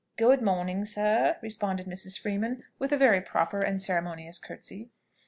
[0.17, 2.17] "Good morning, sir," responded Mrs.
[2.19, 4.89] Freeman with a very proper and ceremonious curtsy.